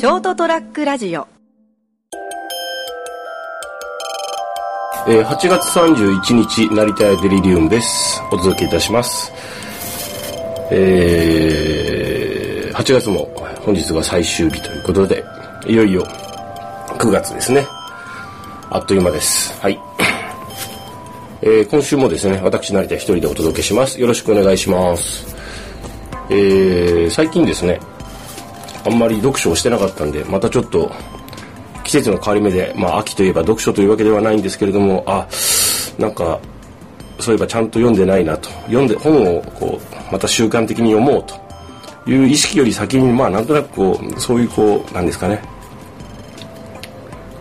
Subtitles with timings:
[0.00, 1.28] ショートトラックラジオ
[5.06, 8.22] えー8月31日、成田屋デリリウムです。
[8.32, 9.30] お届けいたします。
[10.70, 13.26] えー8月も
[13.60, 15.22] 本日が最終日ということで、
[15.66, 16.06] いよいよ
[16.96, 17.66] 9月ですね。
[18.70, 19.52] あっという間です。
[19.60, 19.78] はい。
[21.42, 24.00] えー今週もですね、私成田一人でお届けします。
[24.00, 25.36] よろしくお願いします。
[26.30, 27.78] えー最近ですね、
[28.84, 30.90] あんまり読書をしてなかったんで、またちょっと
[31.84, 35.26] 季節の変わり目で、まあ、秋といえば読書というわけではないんですけれどもあ
[35.98, 36.38] なんか
[37.18, 38.48] そういえばちゃんと読んでないなと。
[38.66, 41.34] 読んで本をこうまた習慣的に読もうと
[42.10, 45.42] いう意識より先にまあなんとなくこうそういうこうなんですかね。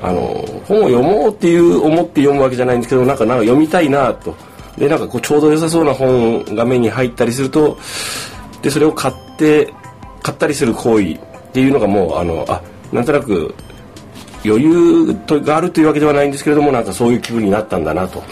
[0.02, 0.21] あの
[0.66, 4.35] 本を読もうっていう思って読むわけじゃないんですけどなんかなんか読みたいなと。
[4.77, 7.77] でなんかこうちょうど良さそうな本が目に入ったりすると
[8.61, 9.73] でそれを買って
[10.23, 11.19] 買ったりする行為
[11.49, 12.61] っていうのがもうあのあ
[12.92, 13.53] なんとなく
[14.45, 18.23] 余裕があるというわけではないんですけれどもなんかそういう気分になったんだなと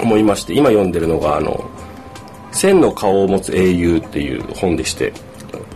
[0.00, 1.68] 思いまして今読んでるのがあの
[2.52, 5.12] 「千の顔を持つ英雄」っていう本でして、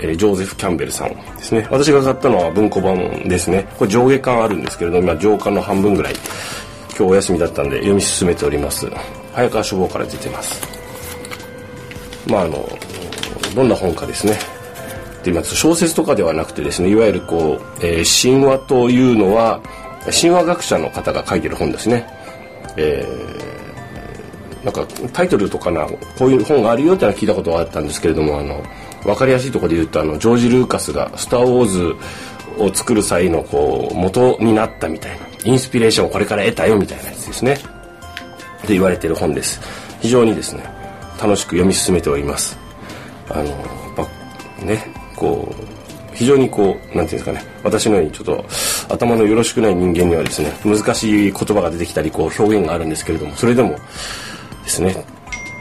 [0.01, 1.67] えージョーゼフ・キャンベルさんですね。
[1.71, 3.67] 私が買ったのは文庫版ですね。
[3.79, 6.15] これ上下巻あるんですけれども今上巻の半分ぐらい
[6.91, 8.91] 今日お休みだったんで読み進めております。
[9.33, 10.61] 早川書房から出てます。
[12.27, 12.69] まああの
[13.55, 14.37] どんな本かですね。
[15.23, 19.61] で今小説とかではなくてですねいわゆるこう、えー神話というのは
[20.21, 22.07] 神話学者の方が書いてる本ですね、
[22.77, 23.53] えー
[24.65, 28.63] なんかタイトルとかなこういう本があるよってのは聞いたことはあったんですけれどもあの
[29.03, 31.95] 分かりやすいところで言うとあのジョージ・ルーカスが「スター・ウォーズ」
[32.63, 37.59] を作る際のこう元になったみたいなインスピレーションをこれから得たよみたいなやつですね。
[38.63, 39.61] で言われてる本です。
[40.01, 40.65] 非常にですね
[41.21, 42.57] 楽しく読み進めております。
[43.29, 43.57] あのやっ
[43.97, 48.45] ぱねこう非常にこうなんていうんですかね私のようにちょっと
[48.93, 53.79] 頭のよろしくない人間にはですね難しい言葉が出てきたりこう表現があるんですけれどもそれでもで
[54.67, 55.05] すね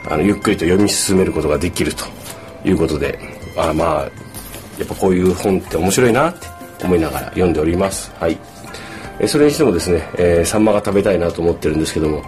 [0.08, 2.04] あのゆっくりと読み進めることができると
[2.68, 3.18] いうことで
[3.56, 4.02] あまあ
[4.78, 6.46] やっぱこういう本って面白いなって
[6.84, 8.10] 思いながら読んでおります。
[8.18, 8.36] はい。
[9.20, 12.22] えそれにしてもですね、えーサンマが食べたいなと思ってるんですけども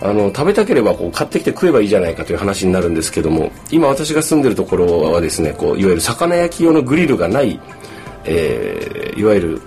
[0.00, 7.60] あの食べたければこう買ってきて食えばいいじゃないかという話になるんですけども今私が住んでるところはですねこういわゆる魚焼き用のグリルがない、
[8.24, 9.62] えーいわゆる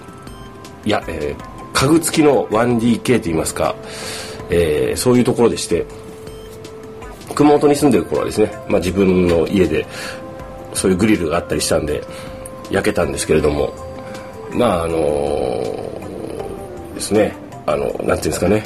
[0.85, 3.75] いや、えー家具付きの 1DK といいますか、
[4.49, 5.85] えーそういうところでして
[7.35, 9.85] 熊本に住んでる頃はですね、まあ、自分の家で
[10.73, 12.03] そういうグリルがあったりしたんで
[12.71, 13.73] 焼けたんですけれども
[14.51, 18.63] まああのーですねあのなんていうんですかね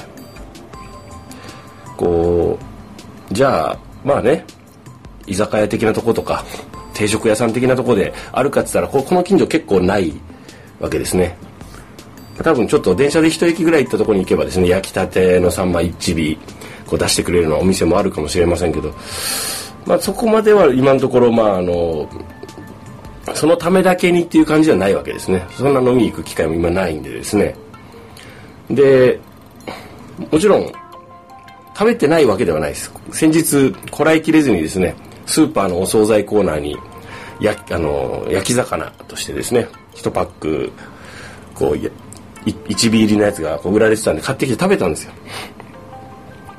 [2.01, 2.57] こ
[3.29, 4.43] うじゃあまあね
[5.27, 6.43] 居酒屋的なとことか
[6.95, 10.11] 定食屋さん的なとこであるかって言ったらここの近所結構ない
[10.79, 11.37] わけですね。
[12.41, 16.37] 多分ちょっと電車で一駅ぐらい行ったとこに行けばですね焼きたてのサンマ1尾
[16.89, 18.91] こう出してくれるようなお店もあるかもしれませんけど、
[19.85, 22.09] まあ、そこまでは今のところまああの
[23.35, 25.45] そのためだけにっていう感じではないわけですね。
[25.51, 27.55] そんな飲みに行く機会も今ないんでですね。
[28.71, 29.19] で
[30.31, 30.71] もちろん
[31.73, 32.91] 食べてないわけではないです。
[33.11, 34.95] 先日こらえきれずにですね
[35.25, 36.77] スーパーのお惣菜コーナーに
[37.39, 40.71] やあの焼き魚としてですね1パック
[41.55, 41.85] こうい
[42.45, 45.13] い1尾入りのやつがこう売られてたんで買ってきて食べたんですよ。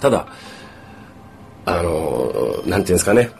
[0.00, 0.26] ただ
[1.64, 3.30] あのなんていうんですかね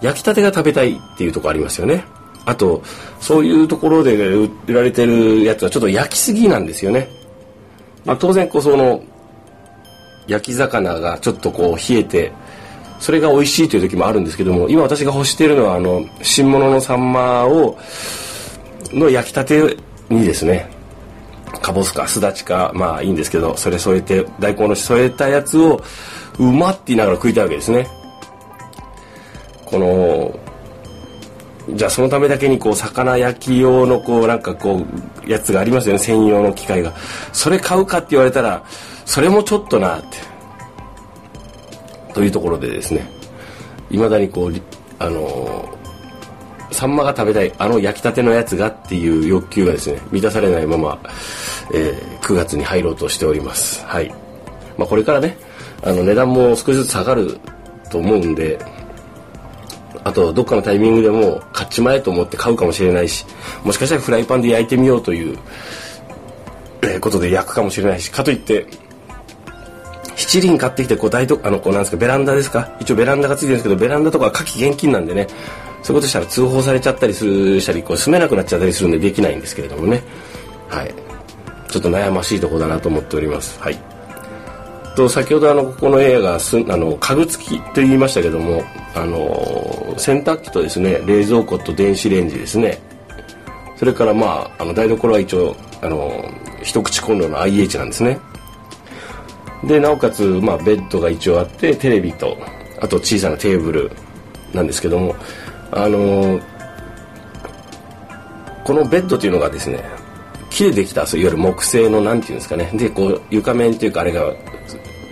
[0.00, 2.04] 焼きたてが食べたいっていうとこありますよね。
[2.44, 2.82] あと
[3.20, 7.08] そういうところで売られてるやつはちょっと焼きすぎなんですよね。
[8.04, 9.02] まあ、当然こうその
[10.26, 12.32] 焼き魚がちょっとこう冷えて
[12.98, 17.78] それが美味しいという時もあるんですけども今私が欲しているのはあの新物のサンマを
[18.92, 19.76] の焼きたて
[20.08, 20.70] にですね
[21.60, 25.82] かぼすかすだちかまあいいんですけどそれ添えて大根の添えたやつを
[26.38, 27.86] うまって言いながら食いたいわけですね。
[29.64, 30.43] この
[31.70, 34.84] じゃあそのためだけにこう魚焼き用のこうなんかこ
[35.26, 35.98] うやつがありますよね。
[35.98, 36.92] 専用の機械が。
[37.32, 38.64] それ買うかって言われたら
[39.06, 40.08] それもちょっとなって。
[42.12, 43.08] というところでですね。
[43.90, 44.52] いまだにこう
[44.98, 45.74] あのー
[46.70, 50.98] サンマが食べたいあの焼きたてのやつがっていう欲求がですね満たされないまま、
[51.72, 53.84] えー9月に入ろうとしております。
[53.86, 54.12] はい。
[54.76, 55.36] まあこれからね
[55.82, 57.38] あの値段も少しずつ下がる
[57.90, 58.58] と思うんで
[60.04, 63.24] あとどっかのタイミングでも買っちまえと思って買うかもしれないし
[63.64, 65.38] もしかしたらフライパンで焼いてみようという、
[66.82, 68.66] えーことで焼くかもしれないしかといって
[70.16, 72.76] 七輪買ってきてこう大とあのこうなんですかベランダですか？
[72.80, 75.26] 一応ベランダがついてるんですけどベランダとかは火気厳禁なんでね
[75.82, 80.02] そういうことしたら通報されちゃったりするしたりこう住めなくなっちゃったりするんでできないんですけれどもね。
[80.68, 80.94] はい。
[81.68, 83.60] ちょっと悩ましいとこだなと思っております。
[83.60, 83.78] はい。
[84.94, 88.62] と先ほどあのここの部屋がすあの家具付きと言いましたけども
[88.94, 92.78] あの洗濯機とですね冷蔵庫と電子レンジですね。
[93.76, 96.24] それからまああの台所は一応あの
[96.62, 98.18] 一口コンロの IH なんですね。
[99.64, 102.36] でなおかつ、まあ、ベッドが一応あってテレビと
[102.80, 103.90] あと小さなテーブル
[104.52, 105.16] なんですけども
[105.72, 106.38] あの
[108.62, 109.82] このベッドというのがですね
[110.50, 112.70] 木でできたそういわゆる木製のなんていうんですかね。
[112.74, 114.32] でこう床面っていうかあれが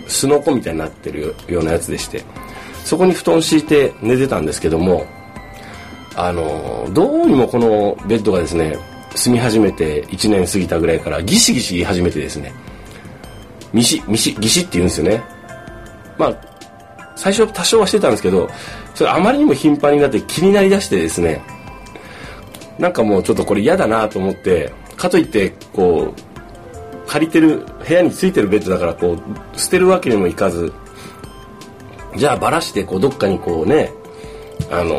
[0.07, 2.23] すのこみたいになってるようなやつでして
[2.83, 5.05] そこに布団敷いて寝てたんですけども
[6.15, 8.77] あのどうにもこのベッドがですね
[9.15, 12.53] 住み始めて1年過ぎたぐらいからギシギシ言い始めてですね
[13.71, 15.23] ミシミシギシって言うんですよね。
[16.17, 16.53] まあ
[17.15, 18.49] 最初多少はしてたんですけど
[18.95, 21.41] それあまりにも頻繁になって気になりだしてですね
[22.77, 26.32] なんかもうちょっとこれ嫌だなと思ってかといってこう
[27.07, 30.73] 借りてる部屋についてるベッドだからこう捨てるわけにもいかず
[32.15, 33.91] じゃあばらしてこうどっかにこうね
[34.71, 34.93] あの、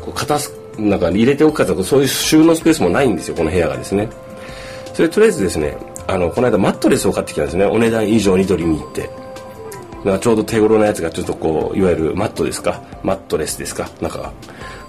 [0.00, 4.08] こう片すなんか入れておくかとかそういう収納スペースもないんですよこの部屋がですね。
[4.94, 5.76] それとりあえずですね
[6.06, 7.64] あのこの間マットレスを買ってきたんですね。
[7.64, 9.10] お値段以上に取りに行って。
[10.20, 12.82] ちょうど手頃なやつがちょっとこういわゆるマットですか？
[13.02, 13.90] マットレスですか？
[14.00, 14.32] なんか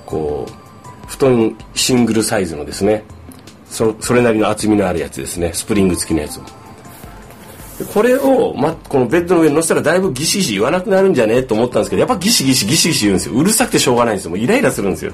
[0.05, 3.03] こう布団シングルサイズのですね
[3.69, 5.51] そそれなりの厚みのあるやつですね。
[5.53, 6.43] スプリング付きのやつを。
[7.93, 11.37] これを、ま、このベッドの上に乗せたらだいぶギシギシ言わなくなるんじゃね？
[11.37, 13.35] えと思ったんですけどやっぱギシギシギシギシ言うんですよ。
[13.35, 14.31] うるさくてしょうがないんですよ。
[14.31, 15.13] もうイライラするんですよ。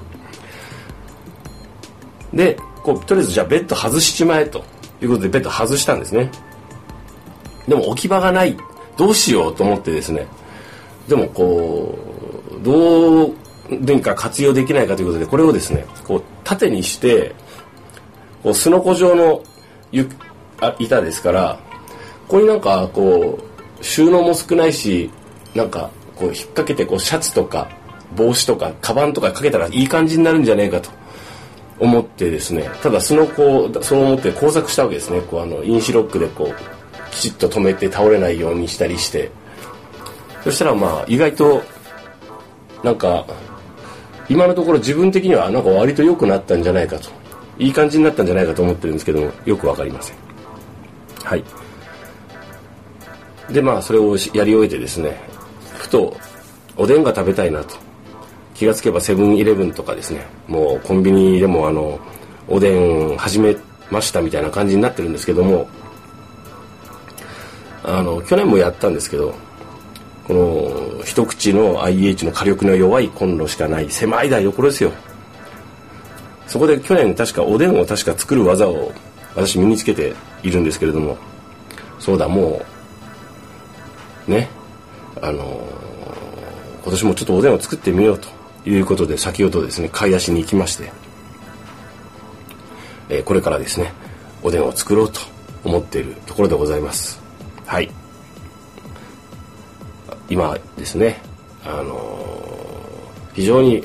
[2.34, 4.64] でこうとりあえずじゃあベッド外しちまえと。
[5.02, 6.32] いうことでベッド外したんですね。
[7.68, 8.58] でも置き場がない。
[8.98, 10.26] どうしようと思ってですね。
[11.10, 12.00] でもこ
[12.58, 13.36] うどう
[13.70, 17.36] にか活用できないかということでこれをですねこう縦にして
[18.46, 19.42] こうすのこ状の
[19.92, 20.08] ゆ
[20.62, 21.58] あ板ですから
[22.28, 23.40] ここになんかこ
[23.80, 25.10] う収納も少ないし
[25.56, 27.68] なんかこう引っ掛けてこうシャツとか
[28.16, 30.92] 帽子とかカバンとかかけたらいい感じになるんじゃねえかと。
[31.80, 32.70] 思ってですね。
[32.84, 35.22] ただその子その思って工作したわけですね。
[35.22, 39.32] こうあのインシロックでこうきちっと止めて倒れないようにしたりして。
[40.44, 41.64] そしたらまあ意外と
[42.84, 43.26] なんか
[44.30, 47.25] 今のところ自分的にはなんか割と良くなったんじゃないかと。
[47.58, 50.18] いい感じになったんじゃないかと思ってるんですけどもよく分かりません。
[51.24, 51.44] はい。
[53.52, 55.20] でまあそれをやり終えてですね
[55.78, 56.18] ふと
[56.76, 57.86] おでんが食べたいなと。
[58.56, 62.00] 気がつけばセブンイレブンとかですねもうコンビニでもあの
[62.48, 62.74] おで
[63.14, 63.56] ん始め
[63.92, 65.68] ましたみたいな感じになってるんですけども
[67.84, 69.36] あの去年もやったんですけど
[70.26, 74.92] この一口の IH の火力の弱いコンロしかない狭い台所ですよ。
[76.48, 78.92] そこで去年確かおでんを確か作る技を
[79.36, 80.14] 私身につけて
[80.44, 81.18] いるんですけれども
[82.00, 82.62] そうだも
[84.28, 84.50] うね
[85.22, 85.68] あの
[86.84, 88.30] 今年もちょっとおでんを作ってみようと
[88.70, 90.92] いうことで先ほどですね買い出しに行きまして、
[93.10, 93.92] えー、これからですね
[94.44, 95.20] おでんを作ろうと
[95.64, 97.20] 思っているところでございます。
[97.66, 97.90] はい。
[100.30, 101.20] 今ですね
[101.64, 103.84] あのー、非常に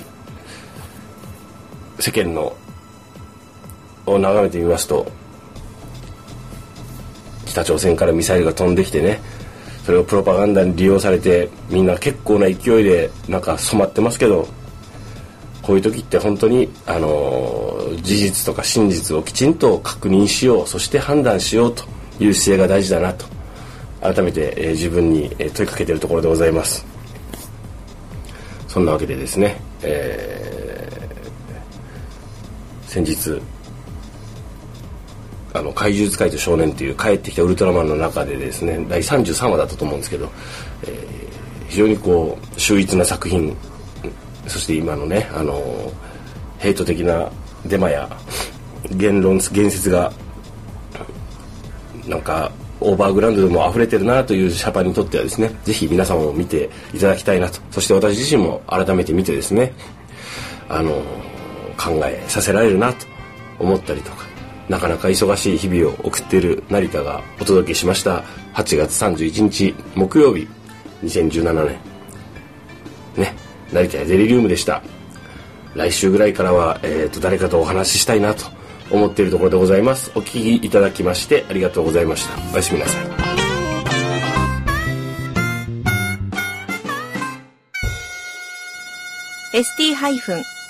[2.00, 2.56] 世間の
[4.06, 5.10] を眺めてみますと
[7.46, 9.20] 北朝鮮からミサイルが飛んできてね
[9.84, 14.46] それをプロパガンダに利用されてみんな結構な勢いでなんか染まってますけど
[15.62, 21.84] こういう時って本当にあのー、事実とか真実をきちんと確認しようそして判断しようと
[22.18, 23.26] いう姿勢が大事だなと
[24.00, 26.86] 改めて、えー、自分に、え、問いかけているところでございます。
[28.66, 30.39] そんなわけでですね、えー、
[32.90, 33.40] 先日
[35.52, 40.28] あの怪獣使いと少年という帰ってきたウルトラマンの中でですね第33話だったと思うんですけど、
[40.82, 43.56] えー、非常にこう秀逸な作品。
[44.48, 45.92] そして今のねあの
[46.58, 47.30] ヘイト的な
[47.64, 48.08] デマや
[48.90, 50.12] 言論言説が
[52.08, 57.60] なんかオーバーグラウンドでも溢れてるなというシャパンにとってはですねぜひ皆様も見ていただきたいなと。
[57.70, 59.72] そして私自身も改めて見てですね
[60.68, 61.00] あの
[61.80, 63.06] 考えさせられるなと
[63.58, 64.26] 思ったりとか
[64.68, 68.22] なかなか忙しい日々を送っている成田がお届けしました
[68.54, 70.46] 8月31日木曜日
[71.02, 71.78] 2017年。
[73.16, 73.34] ね
[73.72, 74.82] 成田やデリリウムでした。
[75.74, 78.44] 来週ぐらいからは、えーと誰かとお話ししたいなと
[78.90, 80.10] 思っているところでございます。
[80.14, 82.36] お聞きいただきましてありがとうございました。
[82.52, 83.06] おやすみなさい。
[89.52, 90.59] ST-